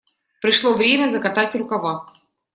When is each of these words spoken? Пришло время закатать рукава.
Пришло 0.41 0.73
время 0.73 1.09
закатать 1.11 1.53
рукава. 1.55 2.11